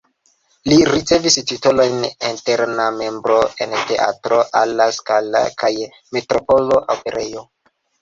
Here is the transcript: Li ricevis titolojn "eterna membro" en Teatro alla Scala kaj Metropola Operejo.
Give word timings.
Li 0.71 0.77
ricevis 0.87 1.37
titolojn 1.51 2.07
"eterna 2.31 2.89
membro" 2.97 3.37
en 3.67 3.77
Teatro 3.93 4.43
alla 4.65 4.91
Scala 5.01 5.47
kaj 5.63 5.75
Metropola 6.19 6.85
Operejo. 7.01 7.51